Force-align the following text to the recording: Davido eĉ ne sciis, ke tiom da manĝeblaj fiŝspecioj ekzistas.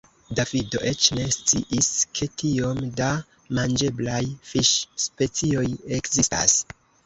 Davido 0.37 0.79
eĉ 0.91 1.09
ne 1.17 1.25
sciis, 1.35 1.89
ke 2.21 2.29
tiom 2.43 2.81
da 3.01 3.11
manĝeblaj 3.61 4.25
fiŝspecioj 4.55 5.69
ekzistas. 6.03 6.61